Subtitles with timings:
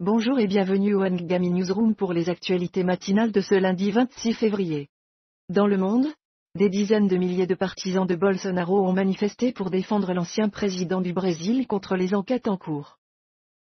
[0.00, 4.90] Bonjour et bienvenue au Ngami Newsroom pour les actualités matinales de ce lundi 26 février.
[5.48, 6.06] Dans le monde,
[6.54, 11.12] des dizaines de milliers de partisans de Bolsonaro ont manifesté pour défendre l'ancien président du
[11.12, 12.98] Brésil contre les enquêtes en cours.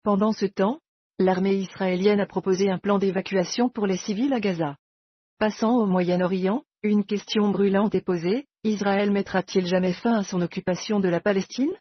[0.03, 0.79] Pendant ce temps,
[1.19, 4.77] l'armée israélienne a proposé un plan d'évacuation pour les civils à Gaza.
[5.37, 11.01] Passant au Moyen-Orient, une question brûlante est posée, Israël mettra-t-il jamais fin à son occupation
[11.01, 11.73] de la Palestine?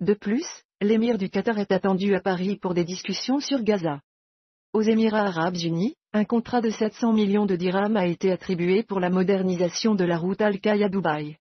[0.00, 0.46] De plus,
[0.80, 4.00] l'émir du Qatar est attendu à Paris pour des discussions sur Gaza.
[4.72, 9.00] Aux Émirats arabes unis, un contrat de 700 millions de dirhams a été attribué pour
[9.00, 11.36] la modernisation de la route Al-Qaï à Dubaï.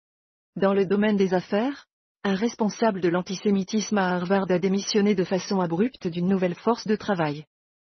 [0.56, 1.88] Dans le domaine des affaires,
[2.24, 6.96] un responsable de l'antisémitisme à Harvard a démissionné de façon abrupte d'une nouvelle force de
[6.96, 7.46] travail.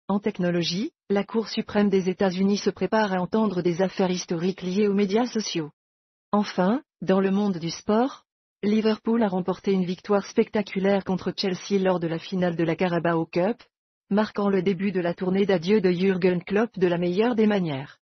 [0.08, 4.88] En technologie, la Cour suprême des États-Unis se prépare à entendre des affaires historiques liées
[4.88, 5.69] aux médias sociaux.
[6.31, 8.23] Enfin, dans le monde du sport,
[8.63, 13.27] Liverpool a remporté une victoire spectaculaire contre Chelsea lors de la finale de la Carabao
[13.27, 13.61] Cup,
[14.09, 17.99] marquant le début de la tournée d'adieu de Jürgen Klopp de la meilleure des manières.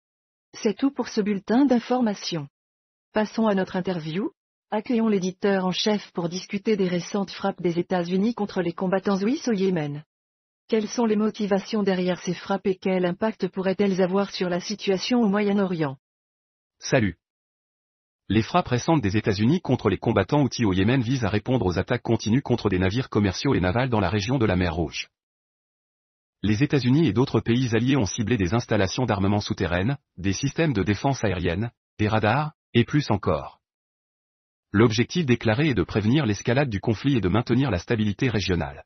[0.53, 2.49] C'est tout pour ce bulletin d'information.
[3.13, 4.31] Passons à notre interview.
[4.71, 9.47] Accueillons l'éditeur en chef pour discuter des récentes frappes des États-Unis contre les combattants suisses
[9.47, 10.03] au Yémen.
[10.67, 15.21] Quelles sont les motivations derrière ces frappes et quel impact pourraient-elles avoir sur la situation
[15.21, 15.95] au Moyen-Orient?
[16.79, 17.20] Salut.
[18.33, 21.77] Les frappes récentes des États-Unis contre les combattants outils au Yémen visent à répondre aux
[21.77, 25.09] attaques continues contre des navires commerciaux et navals dans la région de la mer Rouge.
[26.41, 30.81] Les États-Unis et d'autres pays alliés ont ciblé des installations d'armement souterraines, des systèmes de
[30.81, 33.59] défense aérienne, des radars, et plus encore.
[34.71, 38.85] L'objectif déclaré est de prévenir l'escalade du conflit et de maintenir la stabilité régionale.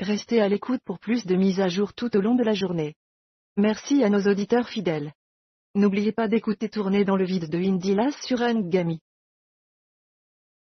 [0.00, 2.94] Restez à l'écoute pour plus de mises à jour tout au long de la journée.
[3.56, 5.14] Merci à nos auditeurs fidèles.
[5.78, 8.98] N'oubliez pas d'écouter Tourner dans le vide de Indilas sur Ngami.